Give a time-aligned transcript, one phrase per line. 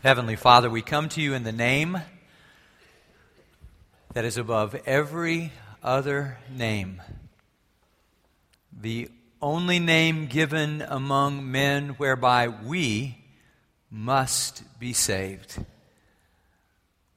[0.00, 2.00] Heavenly Father, we come to you in the name
[4.12, 7.02] that is above every other name,
[8.80, 9.10] the
[9.42, 13.18] only name given among men whereby we
[13.90, 15.64] must be saved.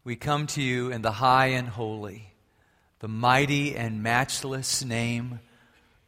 [0.04, 2.34] We come to you in the high and holy,
[2.98, 5.40] the mighty and matchless name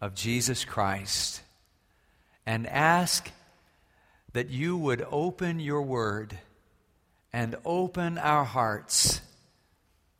[0.02, 1.44] of Jesus Christ,
[2.48, 3.30] and ask
[4.32, 6.40] that you would open your word
[7.34, 9.20] and open our hearts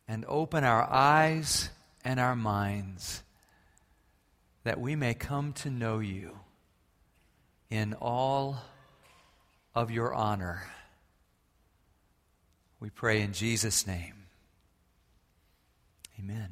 [0.08, 1.70] and open our eyes
[2.04, 3.22] and our minds
[4.64, 6.36] that we may come to know you
[7.70, 8.58] in all
[9.74, 10.64] of your honor.
[12.80, 14.14] We pray in Jesus' name.
[16.18, 16.48] Amen.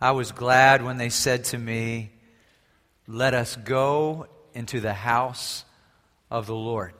[0.00, 2.10] I was glad when they said to me,
[3.06, 5.64] Let us go into the house
[6.30, 6.94] of the Lord.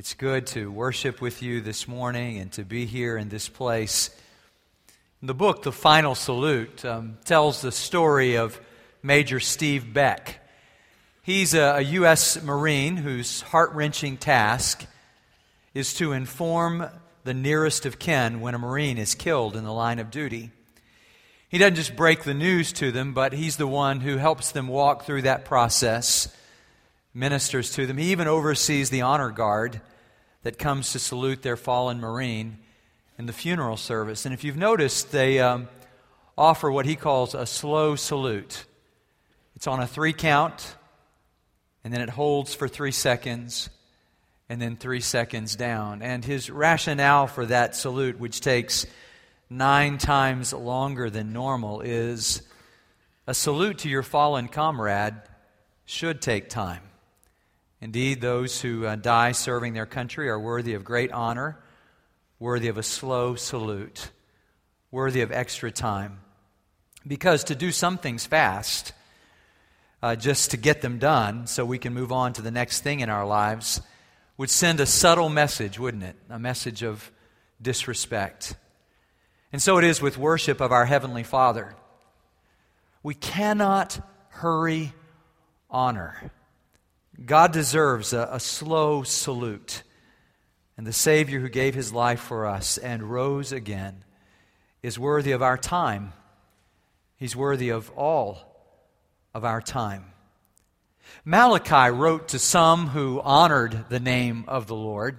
[0.00, 4.08] It's good to worship with you this morning and to be here in this place.
[5.22, 8.58] The book, The Final Salute, um, tells the story of
[9.02, 10.40] Major Steve Beck.
[11.20, 12.42] He's a, a U.S.
[12.42, 14.86] Marine whose heart wrenching task
[15.74, 16.86] is to inform
[17.24, 20.50] the nearest of kin when a Marine is killed in the line of duty.
[21.50, 24.66] He doesn't just break the news to them, but he's the one who helps them
[24.66, 26.34] walk through that process
[27.12, 27.98] ministers to them.
[27.98, 29.82] He even oversees the honor guard
[30.42, 32.58] that comes to salute their fallen Marine
[33.18, 34.24] in the funeral service.
[34.24, 35.68] And if you've noticed, they um,
[36.38, 38.64] offer what he calls a slow salute.
[39.54, 40.76] It's on a three count,
[41.84, 43.68] and then it holds for three seconds,
[44.48, 46.00] and then three seconds down.
[46.00, 48.86] And his rationale for that salute, which takes
[49.50, 52.42] nine times longer than normal, is
[53.26, 55.14] a salute to your fallen comrade
[55.84, 56.82] should take time.
[57.80, 61.58] Indeed, those who uh, die serving their country are worthy of great honor,
[62.38, 64.10] worthy of a slow salute,
[64.90, 66.20] worthy of extra time.
[67.06, 68.92] Because to do some things fast,
[70.02, 73.00] uh, just to get them done so we can move on to the next thing
[73.00, 73.80] in our lives,
[74.36, 76.16] would send a subtle message, wouldn't it?
[76.28, 77.10] A message of
[77.60, 78.56] disrespect.
[79.52, 81.74] And so it is with worship of our Heavenly Father.
[83.02, 84.92] We cannot hurry
[85.70, 86.30] honor.
[87.24, 89.82] God deserves a, a slow salute.
[90.76, 94.04] And the Savior who gave his life for us and rose again
[94.82, 96.14] is worthy of our time.
[97.16, 98.38] He's worthy of all
[99.34, 100.06] of our time.
[101.24, 105.18] Malachi wrote to some who honored the name of the Lord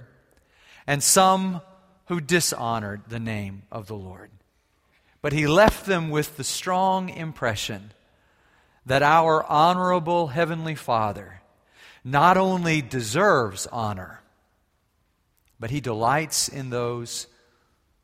[0.87, 1.61] and some
[2.05, 4.31] who dishonored the name of the Lord.
[5.21, 7.91] But he left them with the strong impression
[8.85, 11.40] that our honorable Heavenly Father
[12.03, 14.21] not only deserves honor,
[15.59, 17.27] but he delights in those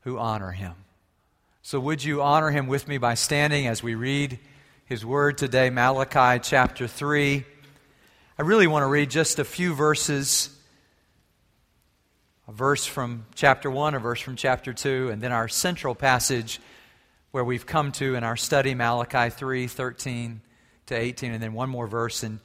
[0.01, 0.73] who honor him.
[1.61, 4.39] So, would you honor him with me by standing as we read
[4.85, 7.43] his word today, Malachi chapter 3?
[8.39, 10.49] I really want to read just a few verses
[12.47, 16.61] a verse from chapter 1, a verse from chapter 2, and then our central passage
[17.31, 20.41] where we've come to in our study, Malachi 3 13
[20.85, 22.39] to 18, and then one more verse in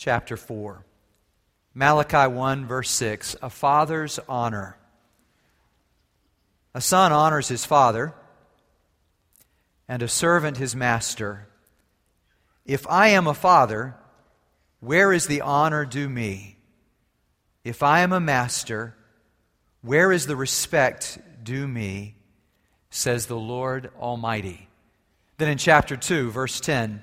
[0.00, 0.82] chapter 4.
[1.74, 4.78] Malachi 1, verse 6 A father's honor.
[6.74, 8.14] A son honors his father,
[9.86, 11.48] and a servant his master.
[12.64, 13.94] If I am a father,
[14.80, 16.56] where is the honor due me?
[17.62, 18.96] If I am a master,
[19.82, 22.14] where is the respect due me?
[22.88, 24.68] Says the Lord Almighty.
[25.36, 27.02] Then in chapter 2, verse 10,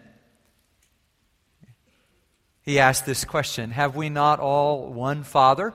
[2.68, 5.74] he asked this question Have we not all one Father?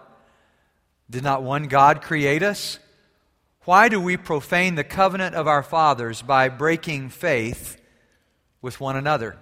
[1.08, 2.78] Did not one God create us?
[3.64, 7.80] Why do we profane the covenant of our fathers by breaking faith
[8.60, 9.38] with one another?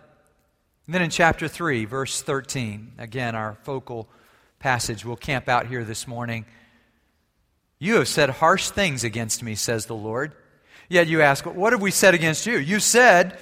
[0.86, 4.08] And then in chapter 3, verse 13, again, our focal
[4.60, 6.44] passage, we'll camp out here this morning.
[7.80, 10.34] You have said harsh things against me, says the Lord.
[10.88, 12.58] Yet you ask, What have we said against you?
[12.58, 13.40] You said,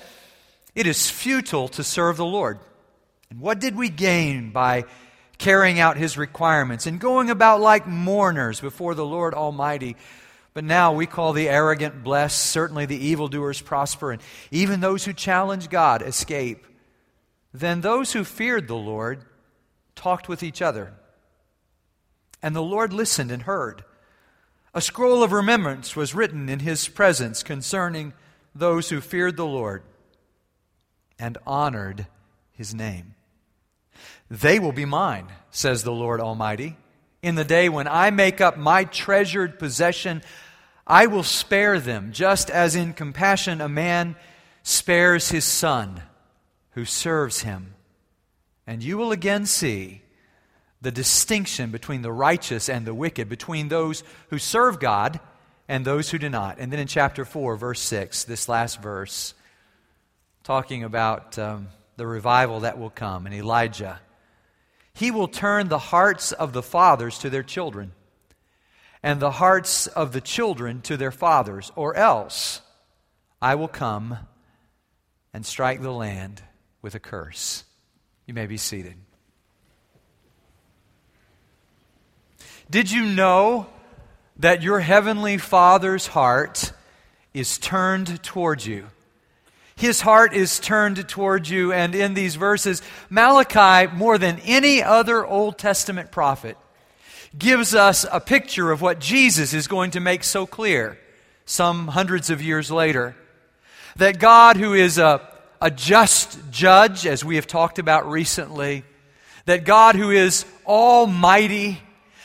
[0.75, 2.59] It is futile to serve the Lord.
[3.31, 4.85] And what did we gain by
[5.37, 9.97] carrying out his requirements and going about like mourners before the Lord Almighty?
[10.55, 15.13] But now we call the arrogant blessed, certainly the evildoers prosper, and even those who
[15.13, 16.67] challenge God escape.
[17.53, 19.25] Then those who feared the Lord
[19.95, 20.95] talked with each other.
[22.43, 23.85] And the Lord listened and heard.
[24.75, 28.13] A scroll of remembrance was written in his presence concerning
[28.55, 29.83] those who feared the Lord
[31.19, 32.07] and honored
[32.53, 33.15] his name.
[34.31, 36.77] They will be mine, says the Lord Almighty,
[37.23, 40.23] In the day when I make up my treasured possession,
[40.87, 44.17] I will spare them, just as in compassion a man
[44.63, 46.03] spares his son
[46.73, 47.75] who serves him.
[48.67, 50.03] And you will again see
[50.81, 55.21] the distinction between the righteous and the wicked, between those who serve God
[55.69, 56.59] and those who do not.
[56.59, 59.35] And then in chapter 4, verse 6, this last verse,
[60.45, 64.01] talking about um, the revival that will come and Elijah.
[64.99, 67.93] He will turn the hearts of the fathers to their children,
[69.01, 72.63] and the hearts of the children to their fathers, or else
[73.41, 74.19] I will come
[75.33, 76.43] and strike the land
[76.83, 77.63] with a curse.
[78.27, 78.97] You may be seated.
[82.69, 83.69] Did you know
[84.39, 86.73] that your heavenly Father's heart
[87.33, 88.89] is turned towards you?
[89.79, 95.25] His heart is turned towards you, and in these verses, Malachi, more than any other
[95.25, 96.57] Old Testament prophet,
[97.39, 100.99] gives us a picture of what Jesus is going to make so clear
[101.47, 103.15] some hundreds of years later.
[103.95, 105.21] That God, who is a,
[105.63, 108.83] a just judge, as we have talked about recently,
[109.45, 111.81] that God, who is almighty,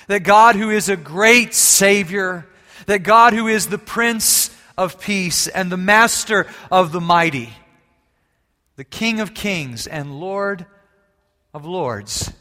[0.07, 2.47] that God, who is a great Savior,
[2.87, 7.49] that God, who is the Prince of Peace and the Master of the mighty,
[8.75, 10.65] the King of Kings and Lord
[11.53, 12.31] of Lords,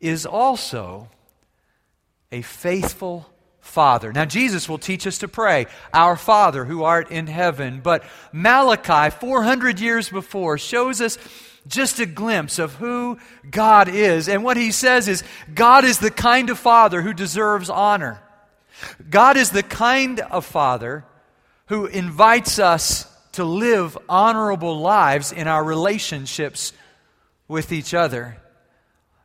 [0.00, 1.08] is also
[2.30, 3.28] a faithful
[3.60, 4.12] Father.
[4.12, 7.80] Now, Jesus will teach us to pray, Our Father who art in heaven.
[7.82, 11.16] But Malachi, 400 years before, shows us
[11.68, 14.28] just a glimpse of who God is.
[14.28, 15.22] And what he says is
[15.54, 18.20] God is the kind of father who deserves honor.
[19.08, 21.04] God is the kind of father
[21.72, 26.70] who invites us to live honorable lives in our relationships
[27.48, 28.36] with each other.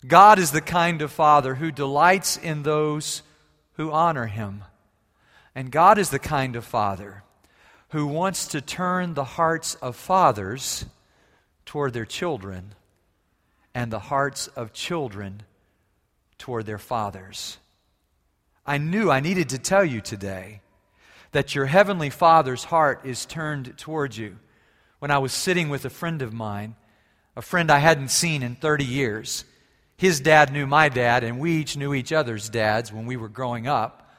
[0.08, 3.22] God is the kind of father who delights in those
[3.74, 4.64] who honor him.
[5.56, 7.22] And God is the kind of father
[7.90, 10.86] who wants to turn the hearts of fathers
[11.66, 12.76] toward their children
[13.76, 15.44] and the hearts of children
[16.38, 17.58] toward their fathers.
[18.66, 20.62] I knew I needed to tell you today
[21.32, 24.38] that your heavenly Father's heart is turned towards you.
[25.00, 26.76] When I was sitting with a friend of mine,
[27.36, 29.46] a friend I hadn't seen in 30 years,
[29.98, 33.30] his dad knew my dad, and we each knew each other's dads when we were
[33.30, 34.12] growing up.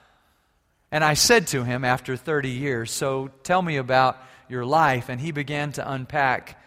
[0.90, 4.18] And I said to him after 30 years, So tell me about
[4.48, 5.08] your life.
[5.08, 6.60] And he began to unpack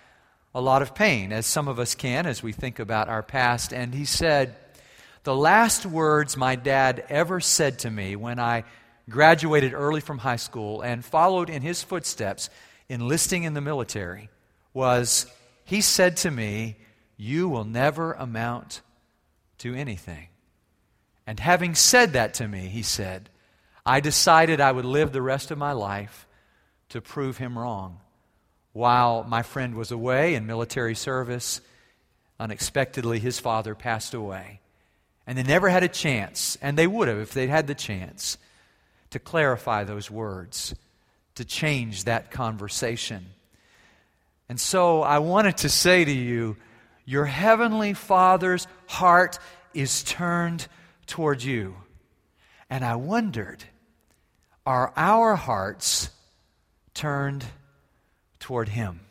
[0.54, 3.74] a lot of pain, as some of us can as we think about our past.
[3.74, 4.56] And he said,
[5.24, 8.64] The last words my dad ever said to me when I
[9.10, 12.50] graduated early from high school and followed in his footsteps,
[12.90, 14.30] enlisting in the military,
[14.74, 15.26] was
[15.64, 16.78] he said to me,
[17.18, 18.82] You will never amount
[19.60, 20.28] to anything.
[21.28, 23.30] And having said that to me, he said,
[23.86, 26.28] I decided I would live the rest of my life
[26.90, 28.00] to prove him wrong.
[28.74, 31.62] While my friend was away in military service,
[32.40, 34.60] unexpectedly his father passed away.
[35.28, 38.38] And they never had a chance, and they would have if they'd had the chance,
[39.12, 40.76] to clarify those words,
[41.36, 43.28] to change that conversation.
[44.50, 46.58] And so I wanted to say to you,
[47.06, 49.40] your heavenly Father's heart
[49.74, 50.68] is turned
[51.08, 51.76] toward you.
[52.70, 53.64] And I wondered,
[54.66, 56.10] are our hearts
[56.94, 57.46] turned
[58.40, 59.02] toward Him.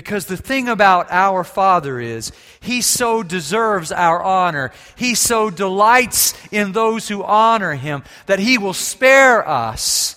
[0.00, 4.72] Because the thing about our Father is, He so deserves our honor.
[4.96, 10.16] He so delights in those who honor Him that He will spare us.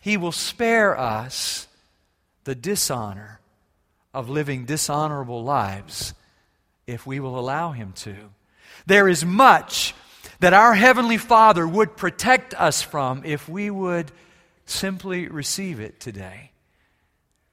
[0.00, 1.68] He will spare us
[2.44, 3.38] the dishonor
[4.14, 6.14] of living dishonorable lives
[6.86, 8.16] if we will allow Him to.
[8.86, 9.94] There is much
[10.40, 14.10] that our Heavenly Father would protect us from if we would
[14.64, 16.47] simply receive it today.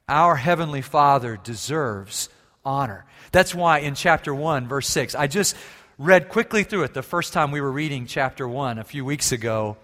[0.08, 2.30] Our Heavenly Father deserves
[2.64, 3.06] honor.
[3.32, 5.56] That's why in chapter 1, verse 6, I just
[5.98, 9.32] read quickly through it the first time we were reading chapter 1 a few weeks
[9.32, 9.78] ago.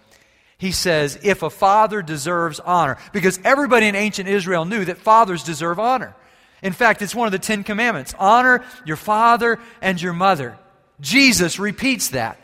[0.59, 5.43] He says, If a father deserves honor, because everybody in ancient Israel knew that fathers
[5.43, 6.15] deserve honor.
[6.61, 10.55] In fact, it's one of the Ten Commandments honor your father and your mother.
[10.99, 12.39] Jesus repeats that.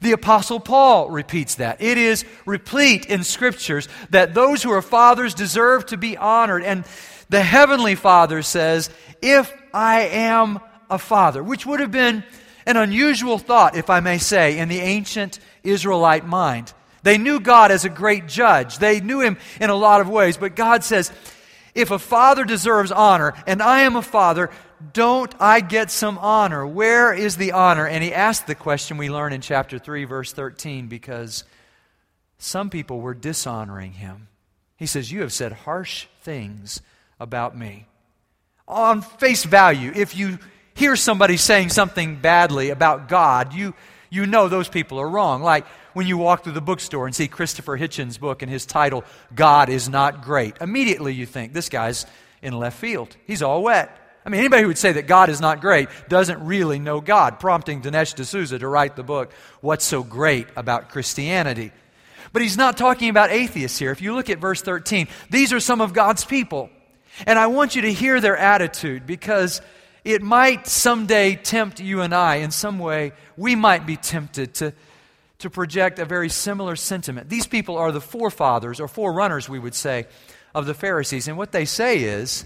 [0.00, 1.80] The Apostle Paul repeats that.
[1.80, 6.62] It is replete in scriptures that those who are fathers deserve to be honored.
[6.62, 6.84] And
[7.28, 12.24] the Heavenly Father says, If I am a father, which would have been
[12.66, 16.72] an unusual thought, if I may say, in the ancient Israelite mind.
[17.02, 20.36] They knew God as a great judge, they knew Him in a lot of ways,
[20.36, 21.10] but God says,
[21.74, 24.50] If a father deserves honor, and I am a father,
[24.92, 26.66] don't I get some honor?
[26.66, 27.86] Where is the honor?
[27.86, 31.44] And he asked the question we learn in chapter 3, verse 13, because
[32.38, 34.28] some people were dishonoring him.
[34.76, 36.80] He says, You have said harsh things
[37.18, 37.86] about me.
[38.66, 40.38] On face value, if you
[40.74, 43.74] hear somebody saying something badly about God, you,
[44.08, 45.42] you know those people are wrong.
[45.42, 49.04] Like when you walk through the bookstore and see Christopher Hitchens' book and his title,
[49.34, 50.56] God is Not Great.
[50.60, 52.06] Immediately you think, this guy's
[52.40, 53.16] in left field.
[53.26, 53.99] He's all wet.
[54.24, 57.40] I mean, anybody who would say that God is not great doesn't really know God,
[57.40, 61.72] prompting Dinesh D'Souza to write the book, What's So Great About Christianity.
[62.32, 63.90] But he's not talking about atheists here.
[63.90, 66.70] If you look at verse 13, these are some of God's people.
[67.26, 69.60] And I want you to hear their attitude because
[70.04, 73.12] it might someday tempt you and I in some way.
[73.36, 74.72] We might be tempted to,
[75.38, 77.28] to project a very similar sentiment.
[77.28, 80.06] These people are the forefathers or forerunners, we would say,
[80.54, 81.26] of the Pharisees.
[81.26, 82.44] And what they say is,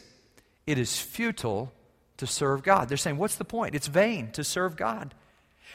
[0.66, 1.72] it is futile
[2.18, 2.88] to serve God.
[2.88, 3.74] They're saying, what's the point?
[3.74, 5.14] It's vain to serve God.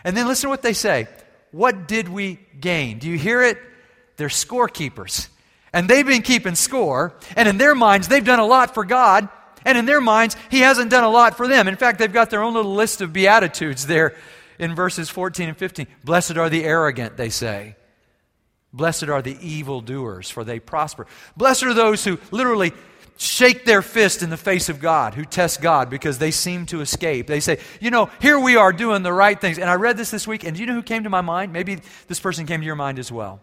[0.04, 1.08] And then listen to what they say.
[1.52, 3.00] What did we gain?
[3.00, 3.58] Do you hear it?
[4.18, 5.30] They're scorekeepers.
[5.74, 7.14] And they've been keeping score.
[7.36, 9.30] And in their minds, they've done a lot for God.
[9.66, 11.68] And in their minds, He hasn't done a lot for them.
[11.68, 14.16] In fact, they've got their own little list of Beatitudes there
[14.58, 15.88] in verses 14 and 15.
[16.04, 17.76] Blessed are the arrogant, they say.
[18.72, 21.08] Blessed are the evildoers, for they prosper.
[21.36, 22.72] Blessed are those who literally
[23.20, 26.80] shake their fist in the face of God, who test God because they seem to
[26.80, 27.28] escape.
[27.28, 29.60] They say, you know, here we are doing the right things.
[29.60, 31.52] And I read this this week, and do you know who came to my mind?
[31.52, 33.42] Maybe this person came to your mind as well.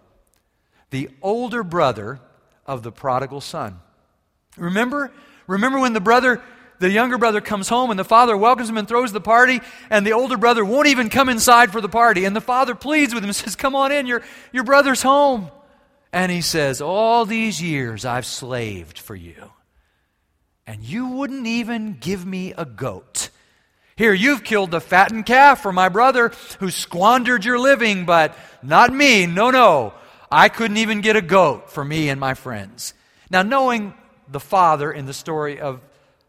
[0.90, 2.20] The older brother
[2.64, 3.80] of the prodigal son.
[4.56, 5.12] Remember?
[5.46, 6.40] Remember when the brother,
[6.78, 10.06] the younger brother comes home and the father welcomes him and throws the party, and
[10.06, 12.24] the older brother won't even come inside for the party.
[12.24, 15.50] And the father pleads with him and says, Come on in, your, your brother's home.
[16.14, 19.50] And he says, All these years I've slaved for you,
[20.66, 23.30] and you wouldn't even give me a goat.
[23.96, 28.92] Here, you've killed the fattened calf for my brother who squandered your living, but not
[28.92, 29.26] me.
[29.26, 29.94] No, no.
[30.30, 32.92] I couldn't even get a goat for me and my friends.
[33.30, 33.94] Now, knowing
[34.28, 35.80] the father in the story of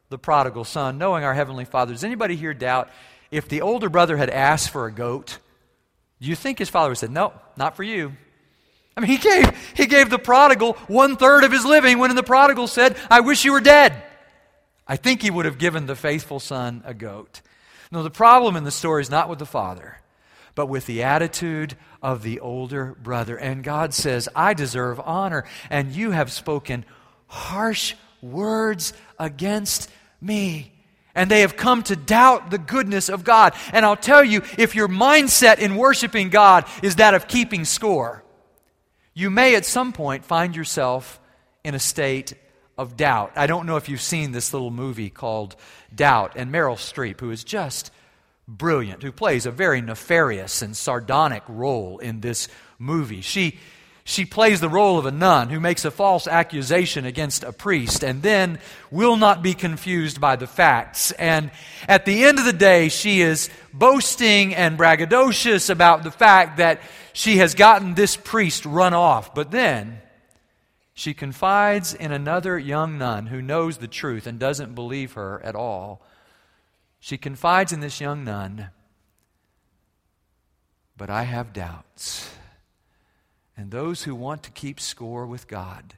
[0.09, 2.89] the prodigal son, knowing our heavenly father, does anybody here doubt
[3.31, 5.39] if the older brother had asked for a goat,
[6.21, 8.13] do you think his father would have said, No, not for you?
[8.95, 12.23] I mean, he gave, he gave the prodigal one third of his living when the
[12.23, 14.01] prodigal said, I wish you were dead.
[14.87, 17.41] I think he would have given the faithful son a goat.
[17.91, 19.99] No, the problem in the story is not with the father,
[20.55, 23.37] but with the attitude of the older brother.
[23.37, 26.85] And God says, I deserve honor, and you have spoken
[27.27, 29.89] harsh words against
[30.21, 30.73] me.
[31.15, 33.55] And they have come to doubt the goodness of God.
[33.73, 38.23] And I'll tell you, if your mindset in worshiping God is that of keeping score,
[39.15, 41.19] you may at some point find yourself
[41.63, 42.35] in a state
[42.77, 43.33] of doubt.
[43.35, 45.55] I don't know if you've seen this little movie called
[45.93, 47.91] Doubt, and Meryl Streep, who is just
[48.47, 52.47] brilliant, who plays a very nefarious and sardonic role in this
[52.79, 53.21] movie.
[53.21, 53.59] She
[54.07, 58.05] she plays the role of a nun who makes a false accusation against a priest
[58.05, 58.57] and then
[58.89, 61.11] will not be confused by the facts.
[61.11, 61.51] And
[61.89, 66.79] at the end of the day, she is boasting and braggadocious about the fact that
[67.11, 69.35] she has gotten this priest run off.
[69.35, 69.99] But then
[70.97, 75.53] she confides in another young nun who knows the truth and doesn't believe her at
[75.53, 76.01] all.
[76.99, 78.71] She confides in this young nun,
[80.97, 82.31] but I have doubts.
[83.55, 85.93] And those who want to keep score with God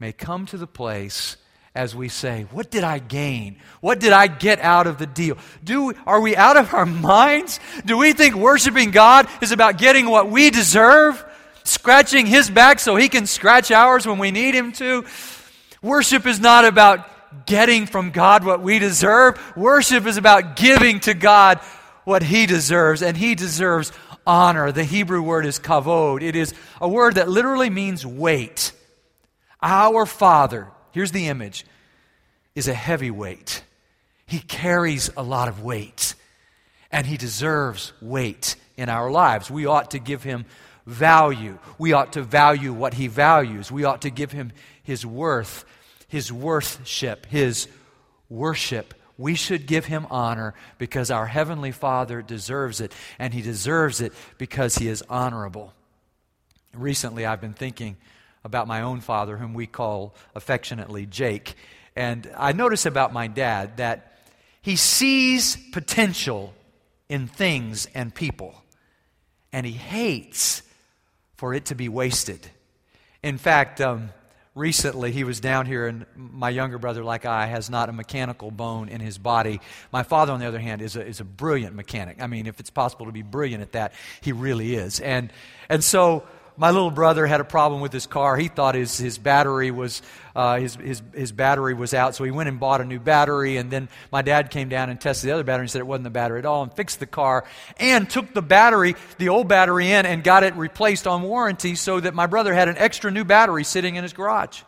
[0.00, 1.36] may come to the place
[1.72, 3.60] as we say, What did I gain?
[3.80, 5.38] What did I get out of the deal?
[5.62, 7.60] Do, are we out of our minds?
[7.86, 11.24] Do we think worshiping God is about getting what we deserve?
[11.64, 15.04] Scratching His back so He can scratch ours when we need Him to?
[15.82, 19.40] Worship is not about getting from God what we deserve.
[19.56, 21.58] Worship is about giving to God
[22.04, 23.92] what He deserves, and He deserves
[24.26, 24.72] honor.
[24.72, 26.22] The Hebrew word is kavod.
[26.22, 28.72] It is a word that literally means weight.
[29.62, 31.64] Our Father, here's the image,
[32.54, 33.62] is a heavy weight.
[34.26, 36.14] He carries a lot of weight,
[36.90, 39.50] and He deserves weight in our lives.
[39.50, 40.44] We ought to give Him
[40.86, 41.58] value.
[41.78, 43.70] We ought to value what He values.
[43.70, 45.64] We ought to give Him His worth,
[46.08, 47.68] His worthship, His
[48.28, 54.00] worship we should give him honor because our Heavenly Father deserves it, and he deserves
[54.00, 55.72] it because he is honorable.
[56.72, 57.96] Recently, I've been thinking
[58.42, 61.54] about my own father, whom we call affectionately Jake.
[61.94, 64.18] And I notice about my dad that
[64.60, 66.52] he sees potential
[67.08, 68.62] in things and people,
[69.52, 70.62] and he hates
[71.44, 72.40] for it to be wasted.
[73.22, 74.08] In fact, um,
[74.54, 78.50] recently he was down here, and my younger brother, like I, has not a mechanical
[78.50, 79.60] bone in his body.
[79.92, 82.22] My father, on the other hand, is a, is a brilliant mechanic.
[82.22, 85.00] I mean, if it's possible to be brilliant at that, he really is.
[85.00, 85.30] And,
[85.68, 86.22] and so
[86.56, 88.36] my little brother had a problem with his car.
[88.36, 90.02] He thought his, his battery was
[90.36, 93.56] uh, his, his, his battery was out, so he went and bought a new battery.
[93.56, 96.04] And then my dad came down and tested the other battery and said it wasn't
[96.04, 97.44] the battery at all, and fixed the car
[97.78, 101.98] and took the battery, the old battery, in and got it replaced on warranty, so
[101.98, 104.62] that my brother had an extra new battery sitting in his garage.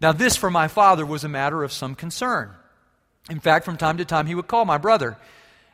[0.00, 2.50] Now, this for my father was a matter of some concern.
[3.30, 5.16] In fact, from time to time, he would call my brother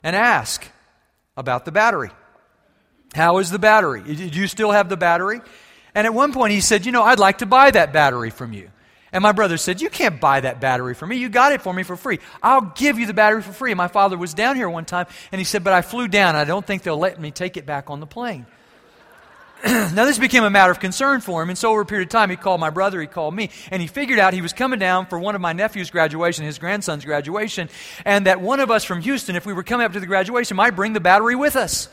[0.03, 0.71] and ask
[1.35, 2.11] about the battery.
[3.15, 4.03] How is the battery?
[4.03, 5.41] Do you still have the battery?
[5.95, 8.53] And at one point he said, You know, I'd like to buy that battery from
[8.53, 8.71] you.
[9.11, 11.17] And my brother said, You can't buy that battery from me.
[11.17, 12.19] You got it for me for free.
[12.43, 13.73] I'll give you the battery for free.
[13.73, 16.37] And my father was down here one time and he said, But I flew down.
[16.37, 18.47] I don't think they'll let me take it back on the plane.
[19.67, 22.13] now, this became a matter of concern for him, and so over a period of
[22.13, 24.79] time, he called my brother, he called me, and he figured out he was coming
[24.79, 27.69] down for one of my nephew's graduation, his grandson's graduation,
[28.05, 30.57] and that one of us from Houston, if we were coming up to the graduation,
[30.57, 31.89] might bring the battery with us.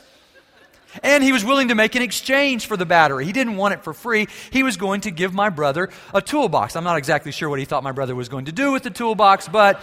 [1.02, 3.24] And he was willing to make an exchange for the battery.
[3.24, 4.28] He didn't want it for free.
[4.50, 6.76] He was going to give my brother a toolbox.
[6.76, 8.90] I'm not exactly sure what he thought my brother was going to do with the
[8.90, 9.80] toolbox, but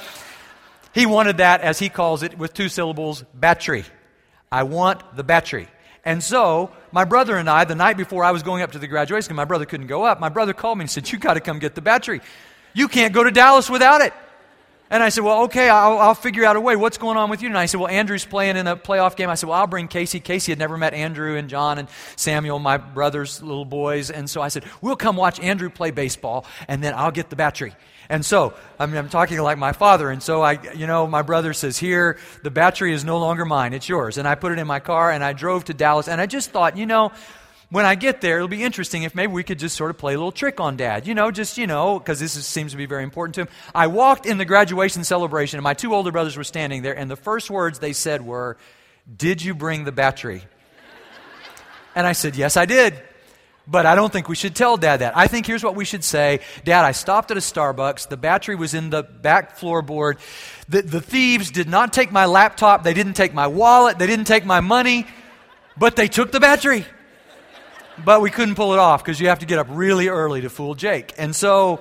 [0.94, 3.86] he wanted that, as he calls it, with two syllables battery.
[4.52, 5.68] I want the battery.
[6.06, 8.88] And so, my brother and I, the night before I was going up to the
[8.88, 11.40] graduation, my brother couldn't go up, my brother called me and said, You got to
[11.40, 12.22] come get the battery.
[12.74, 14.14] You can't go to Dallas without it.
[14.94, 16.76] And I said, Well, okay, I'll, I'll, figure out a way.
[16.76, 17.48] What's going on with you?
[17.48, 19.28] And I said, Well, Andrew's playing in a playoff game.
[19.28, 20.20] I said, Well, I'll bring Casey.
[20.20, 24.12] Casey had never met Andrew and John and Samuel, my brother's little boys.
[24.12, 27.36] And so I said, We'll come watch Andrew play baseball, and then I'll get the
[27.36, 27.74] battery.
[28.08, 30.12] And so, I mean, I'm talking like my father.
[30.12, 33.74] And so I, you know, my brother says, Here, the battery is no longer mine,
[33.74, 34.20] it's yours.
[34.20, 36.08] And I put it in my car and I drove to Dallas.
[36.08, 37.12] And I just thought, you know,
[37.74, 40.14] when I get there, it'll be interesting if maybe we could just sort of play
[40.14, 41.08] a little trick on dad.
[41.08, 43.48] You know, just, you know, because this is, seems to be very important to him.
[43.74, 47.10] I walked in the graduation celebration, and my two older brothers were standing there, and
[47.10, 48.58] the first words they said were,
[49.18, 50.44] Did you bring the battery?
[51.96, 52.94] And I said, Yes, I did.
[53.66, 55.18] But I don't think we should tell dad that.
[55.18, 58.08] I think here's what we should say Dad, I stopped at a Starbucks.
[58.08, 60.20] The battery was in the back floorboard.
[60.70, 62.84] The, the thieves did not take my laptop.
[62.84, 63.98] They didn't take my wallet.
[63.98, 65.08] They didn't take my money.
[65.76, 66.86] But they took the battery
[68.04, 70.50] but we couldn't pull it off because you have to get up really early to
[70.50, 71.14] fool Jake.
[71.18, 71.80] And so,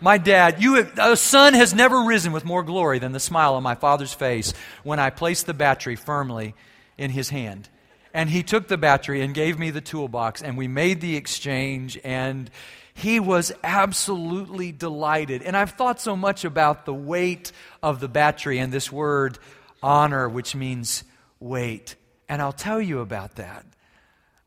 [0.00, 3.54] my dad, you have, a sun has never risen with more glory than the smile
[3.54, 6.54] on my father's face when I placed the battery firmly
[6.98, 7.68] in his hand.
[8.12, 11.98] And he took the battery and gave me the toolbox, and we made the exchange,
[12.04, 12.50] and
[12.92, 15.42] he was absolutely delighted.
[15.42, 17.50] And I've thought so much about the weight
[17.82, 19.38] of the battery and this word
[19.82, 21.02] honor, which means
[21.40, 21.96] weight.
[22.28, 23.66] And I'll tell you about that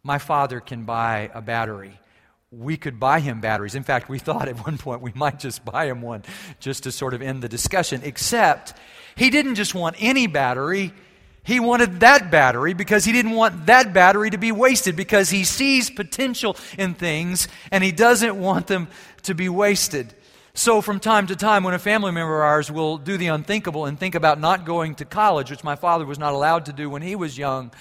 [0.07, 1.99] my father can buy a battery.
[2.49, 3.75] We could buy him batteries.
[3.75, 6.23] In fact, we thought at one point we might just buy him one
[6.61, 8.73] just to sort of end the discussion, except
[9.17, 10.93] he didn't just want any battery.
[11.43, 15.43] He wanted that battery because he didn't want that battery to be wasted because he
[15.43, 18.87] sees potential in things and he doesn't want them
[19.23, 20.13] to be wasted.
[20.53, 23.85] So, from time to time, when a family member of ours will do the unthinkable
[23.85, 26.89] and think about not going to college, which my father was not allowed to do
[26.89, 27.71] when he was young,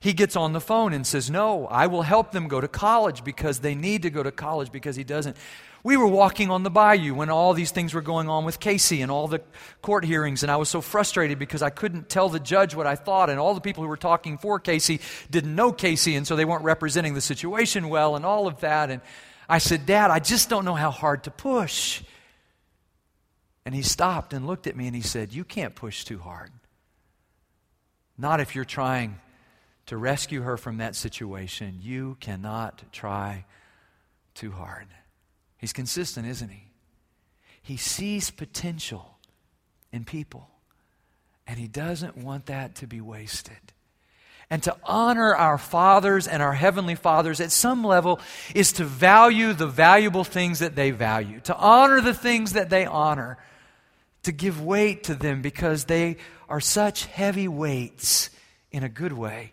[0.00, 3.22] he gets on the phone and says, No, I will help them go to college
[3.22, 5.36] because they need to go to college because he doesn't.
[5.82, 9.00] We were walking on the bayou when all these things were going on with Casey
[9.00, 9.40] and all the
[9.80, 12.96] court hearings, and I was so frustrated because I couldn't tell the judge what I
[12.96, 16.36] thought, and all the people who were talking for Casey didn't know Casey, and so
[16.36, 18.90] they weren't representing the situation well, and all of that.
[18.90, 19.00] And
[19.48, 22.02] I said, Dad, I just don't know how hard to push.
[23.64, 26.50] And he stopped and looked at me and he said, You can't push too hard.
[28.18, 29.18] Not if you're trying
[29.90, 33.44] to rescue her from that situation, you cannot try
[34.34, 34.86] too hard.
[35.58, 36.70] He's consistent, isn't he?
[37.60, 39.18] He sees potential
[39.92, 40.48] in people,
[41.44, 43.58] and he doesn't want that to be wasted.
[44.48, 48.20] And to honor our fathers and our heavenly fathers at some level
[48.54, 52.86] is to value the valuable things that they value, to honor the things that they
[52.86, 53.38] honor,
[54.22, 58.30] to give weight to them because they are such heavy weights
[58.70, 59.50] in a good way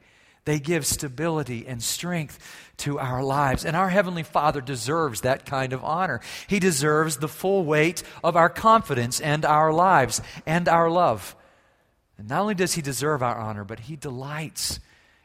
[0.47, 2.39] they give stability and strength
[2.77, 3.65] to our lives.
[3.65, 6.21] And our Heavenly Father deserves that kind of honor.
[6.47, 11.35] He deserves the full weight of our confidence and our lives and our love.
[12.17, 14.79] And not only does He deserve our honor, but He delights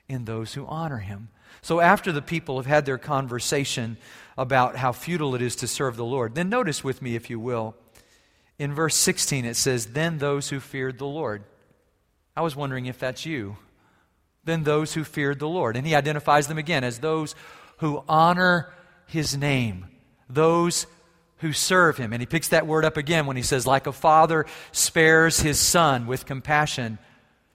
[0.09, 1.29] in those who honor Him.
[1.63, 3.99] So after the people have had their conversation
[4.37, 7.39] about how futile it is to serve the Lord, then notice with me, if you
[7.39, 7.77] will,
[8.59, 11.45] in verse 16 it says, Then those who feared the Lord.
[12.37, 13.57] I was wondering if that's you
[14.45, 15.77] than those who feared the Lord.
[15.77, 17.35] And he identifies them again as those
[17.79, 18.73] who honor
[19.07, 19.87] his name,
[20.29, 20.87] those
[21.39, 22.13] who serve him.
[22.13, 25.59] And he picks that word up again when he says, like a father spares his
[25.59, 26.99] son with compassion,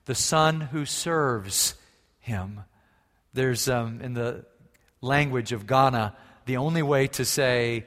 [0.04, 1.74] the son who serves
[2.20, 2.60] him.
[3.32, 4.44] There's, um, in the
[5.00, 7.86] language of Ghana, the only way to say,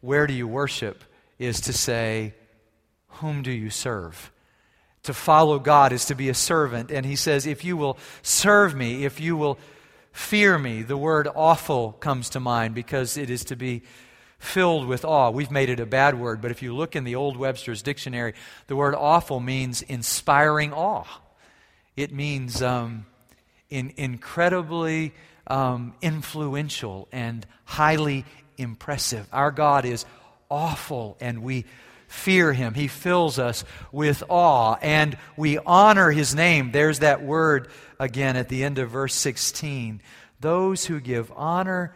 [0.00, 1.04] Where do you worship?
[1.38, 2.34] is to say,
[3.08, 4.32] Whom do you serve?
[5.08, 6.90] To follow God is to be a servant.
[6.90, 9.58] And he says, If you will serve me, if you will
[10.12, 13.84] fear me, the word awful comes to mind because it is to be
[14.38, 15.30] filled with awe.
[15.30, 18.34] We've made it a bad word, but if you look in the Old Webster's dictionary,
[18.66, 21.06] the word awful means inspiring awe.
[21.96, 23.06] It means um,
[23.70, 25.14] in, incredibly
[25.46, 28.26] um, influential and highly
[28.58, 29.26] impressive.
[29.32, 30.04] Our God is
[30.50, 31.64] awful, and we
[32.08, 32.74] fear him.
[32.74, 36.72] He fills us with awe, and we honor his name.
[36.72, 37.68] There's that word
[38.00, 40.02] again at the end of verse 16.
[40.40, 41.94] Those who give honor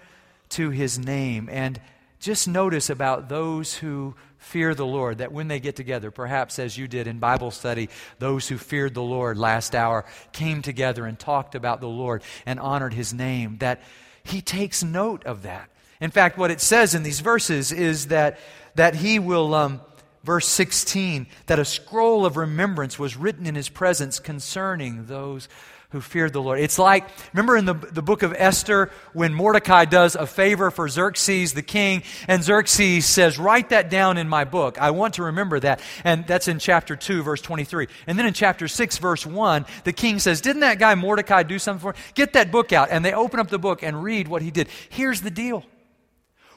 [0.51, 1.49] to his name.
[1.51, 1.81] And
[2.21, 6.77] just notice about those who fear the Lord that when they get together, perhaps as
[6.77, 11.19] you did in Bible study, those who feared the Lord last hour came together and
[11.19, 13.81] talked about the Lord and honored his name, that
[14.25, 15.71] he takes note of that.
[16.01, 18.39] In fact, what it says in these verses is that,
[18.75, 19.81] that he will, um,
[20.25, 25.49] verse 16, that a scroll of remembrance was written in his presence concerning those
[25.93, 26.59] who feared the Lord.
[26.59, 30.89] It's like, remember in the, the book of Esther when Mordecai does a favor for
[30.89, 34.81] Xerxes, the king, and Xerxes says, Write that down in my book.
[34.81, 35.81] I want to remember that.
[36.03, 37.89] And that's in chapter 2, verse 23.
[38.07, 41.59] And then in chapter 6, verse 1, the king says, Didn't that guy Mordecai do
[41.59, 41.95] something for?
[42.15, 42.89] Get that book out.
[42.91, 44.69] And they open up the book and read what he did.
[44.89, 45.63] Here's the deal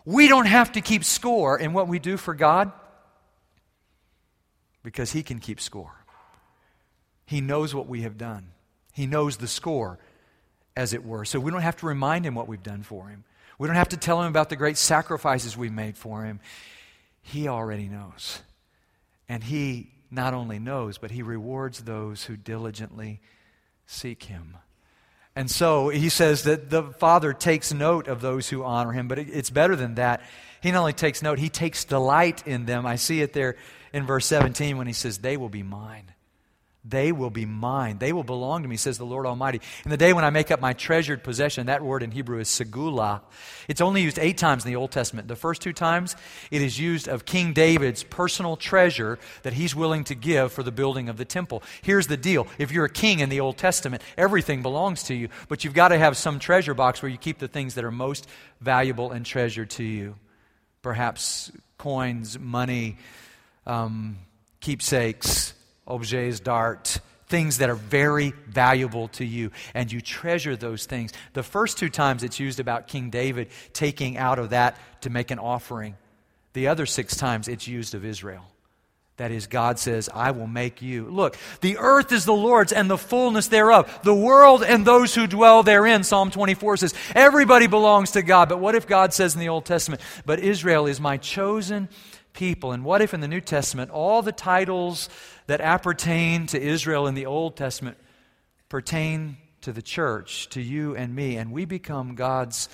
[0.06, 2.72] we don't have to keep score in what we do for God
[4.86, 6.06] because he can keep score.
[7.26, 8.52] He knows what we have done.
[8.94, 10.00] He knows the score,
[10.78, 11.26] as it were.
[11.26, 13.24] So we don't have to remind him what we've done for him.
[13.58, 16.40] We don't have to tell him about the great sacrifices we've made for him.
[17.22, 18.42] He already knows.
[19.28, 23.22] And he not only knows, but he rewards those who diligently
[23.88, 24.58] seek him.
[25.36, 29.20] And so he says that the Father takes note of those who honor him, but
[29.20, 30.22] it's better than that.
[30.62, 32.86] He not only takes note, he takes delight in them.
[32.86, 33.58] I see it there
[33.92, 36.15] in verse 17 when he says, They will be mine.
[36.88, 37.98] They will be mine.
[37.98, 39.60] They will belong to me, says the Lord Almighty.
[39.86, 42.48] In the day when I make up my treasured possession, that word in Hebrew is
[42.48, 43.22] segula.
[43.68, 45.28] It's only used eight times in the Old Testament.
[45.28, 46.16] The first two times,
[46.52, 50.72] it is used of King David's personal treasure that he's willing to give for the
[50.72, 51.64] building of the temple.
[51.82, 55.30] Here's the deal if you're a king in the Old Testament, everything belongs to you,
[55.50, 57.92] but you've got to have some treasure box where you keep the things that are
[57.92, 58.28] most
[58.62, 60.16] valuable and treasured to you.
[60.84, 62.98] Perhaps coins, money,
[63.66, 64.18] um,
[64.60, 65.56] keepsakes
[65.88, 71.12] objets d'art, things that are very valuable to you, and you treasure those things.
[71.34, 75.32] The first two times it's used about King David taking out of that to make
[75.32, 75.96] an offering.
[76.54, 78.46] The other six times it's used of Israel.
[79.18, 81.06] That is, God says, I will make you.
[81.06, 85.26] Look, the earth is the Lord's and the fullness thereof, the world and those who
[85.26, 86.04] dwell therein.
[86.04, 88.50] Psalm 24 says, everybody belongs to God.
[88.50, 91.88] But what if God says in the Old Testament, but Israel is my chosen
[92.36, 92.72] people?
[92.72, 95.10] And what if in the New Testament all the titles
[95.48, 97.98] that appertain to Israel in the Old Testament
[98.70, 102.70] pertain to the church, to you and me, and we become God's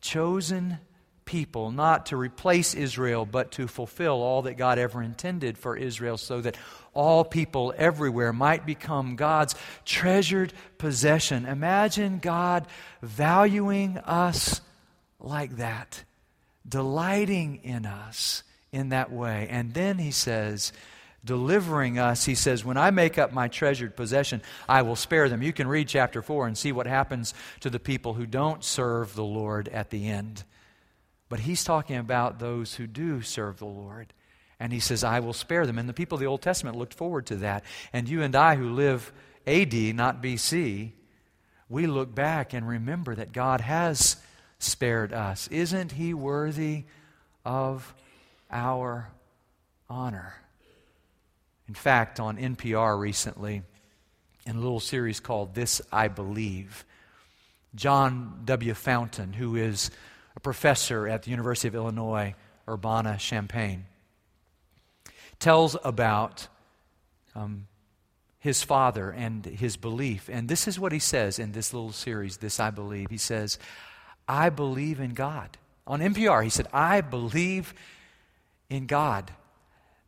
[0.00, 0.78] chosen
[1.24, 6.16] people, not to replace Israel, but to fulfill all that God ever intended for Israel,
[6.16, 6.56] so that
[6.92, 11.46] all people everywhere might become God's treasured possession.
[11.46, 12.66] Imagine God
[13.00, 14.60] valuing us
[15.20, 16.02] like that,
[16.68, 19.46] delighting in us in that way.
[19.50, 20.72] And then he says,
[21.24, 25.42] delivering us, he says, When I make up my treasured possession, I will spare them.
[25.42, 29.14] You can read chapter 4 and see what happens to the people who don't serve
[29.14, 30.44] the Lord at the end.
[31.28, 34.12] But he's talking about those who do serve the Lord.
[34.58, 35.78] And he says, I will spare them.
[35.78, 37.64] And the people of the Old Testament looked forward to that.
[37.92, 39.12] And you and I, who live
[39.46, 40.92] AD, not BC,
[41.68, 44.16] we look back and remember that God has
[44.58, 45.48] spared us.
[45.48, 46.84] Isn't he worthy
[47.44, 47.94] of
[48.50, 49.10] our
[49.88, 50.34] honor?
[51.68, 53.62] In fact, on NPR recently,
[54.46, 56.84] in a little series called This I Believe,
[57.74, 58.74] John W.
[58.74, 59.90] Fountain, who is
[60.34, 62.34] a professor at the University of Illinois,
[62.68, 63.84] Urbana Champaign,
[65.38, 66.48] tells about
[67.34, 67.66] um,
[68.40, 70.28] his father and his belief.
[70.32, 73.10] And this is what he says in this little series, This I Believe.
[73.10, 73.58] He says,
[74.26, 75.58] I believe in God.
[75.86, 77.74] On NPR, he said, I believe
[78.70, 79.30] in God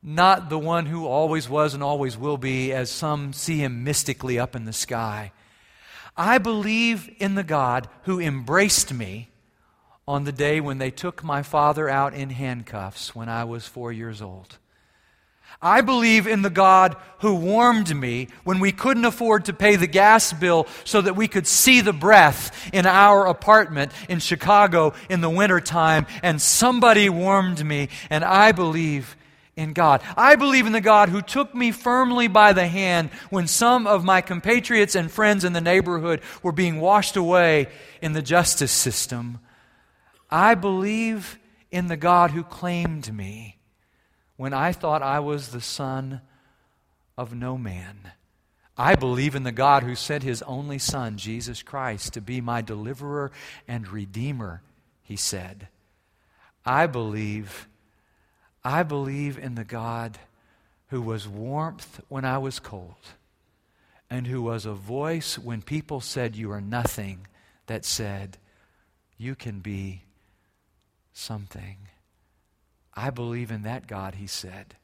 [0.03, 4.39] not the one who always was and always will be, as some see him mystically
[4.39, 5.31] up in the sky.
[6.17, 9.31] I believe in the God who embraced me
[10.07, 13.93] on the day when they took my father out in handcuffs when I was four
[13.93, 14.59] years old.
[15.63, 19.87] I believe in the God who warmed me when we couldn't afford to pay the
[19.87, 25.21] gas bill so that we could see the breath in our apartment in Chicago in
[25.21, 29.17] the wintertime, and somebody warmed me, and I believe
[29.55, 30.03] in God.
[30.17, 34.05] I believe in the God who took me firmly by the hand when some of
[34.05, 37.69] my compatriots and friends in the neighborhood were being washed away
[38.01, 39.39] in the justice system.
[40.29, 41.39] I believe
[41.71, 43.59] in the God who claimed me
[44.43, 46.21] when I thought I was the son
[47.17, 48.11] of no man.
[48.77, 52.61] I believe in the God who sent his only Son, Jesus Christ, to be my
[52.61, 53.31] deliverer
[53.69, 54.61] and redeemer,
[55.01, 55.69] he said.
[56.67, 57.69] I believe,
[58.65, 60.19] I believe in the God
[60.89, 63.15] who was warmth when I was cold
[64.11, 67.29] and who was a voice when people said you are nothing
[67.69, 68.39] that said,
[69.17, 70.03] You can be
[71.13, 71.77] something.
[72.95, 74.77] I believe in that God, he said.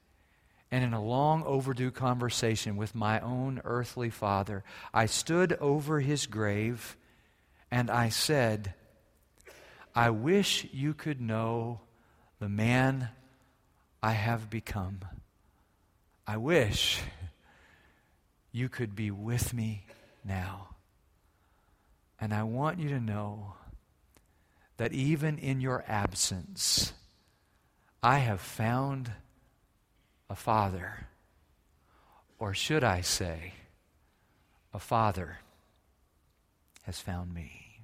[0.70, 6.26] And in a long overdue conversation with my own earthly father, I stood over his
[6.26, 6.96] grave
[7.70, 8.74] and I said,
[9.94, 11.80] I wish you could know
[12.38, 13.08] the man
[14.02, 15.00] I have become.
[16.26, 17.00] I wish
[18.52, 19.86] you could be with me
[20.24, 20.68] now.
[22.20, 23.54] And I want you to know
[24.76, 26.92] that even in your absence,
[28.02, 29.12] I have found
[30.30, 31.06] a father.
[32.38, 33.54] Or should I say,
[34.72, 35.38] a father
[36.82, 37.80] has found me.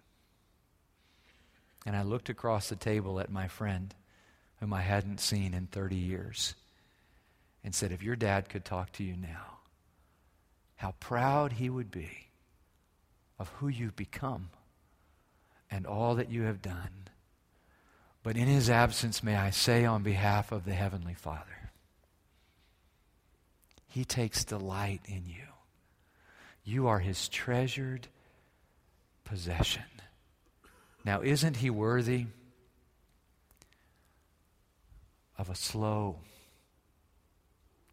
[1.85, 3.95] And I looked across the table at my friend,
[4.61, 6.55] whom I hadn't seen in 30 years,
[7.63, 9.59] and said, If your dad could talk to you now,
[10.77, 12.29] how proud he would be
[13.39, 14.51] of who you've become
[15.71, 17.09] and all that you have done.
[18.25, 21.71] But in his absence, may I say on behalf of the Heavenly Father,
[23.87, 25.45] he takes delight in you.
[26.65, 28.09] You are his treasured
[29.25, 29.85] possession.
[31.05, 32.25] Now, isn't he worthy
[35.37, 36.17] of a slow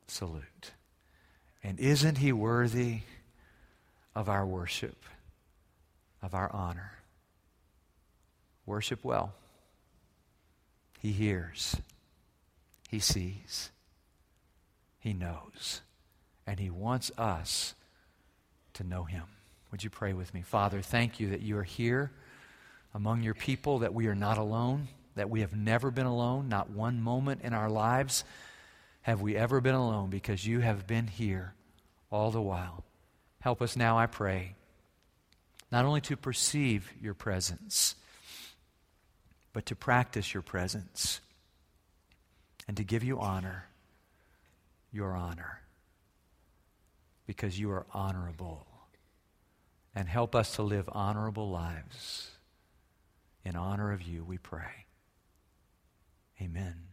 [0.08, 0.72] salute?
[1.62, 3.02] And isn't he worthy
[4.16, 5.04] of our worship,
[6.22, 6.94] of our honor?
[8.66, 9.34] Worship well.
[11.02, 11.76] He hears,
[12.88, 13.72] He sees,
[15.00, 15.82] He knows,
[16.46, 17.74] and He wants us
[18.76, 19.24] to know Him.
[19.72, 20.44] Would you pray with me?
[20.44, 22.12] Father, thank you that you are here
[22.94, 26.70] among your people, that we are not alone, that we have never been alone, not
[26.70, 28.24] one moment in our lives
[29.02, 31.56] have we ever been alone because you have been here
[32.12, 32.84] all the while.
[33.40, 34.54] Help us now, I pray,
[35.72, 37.96] not only to perceive your presence
[39.54, 41.22] but to practice your presence
[42.68, 43.66] and to give you honor,
[44.92, 45.62] your honor,
[47.26, 48.68] because you are honorable.
[49.94, 52.32] And help us to live honorable lives
[53.44, 54.86] in honor of you, we pray.
[56.42, 56.91] Amen.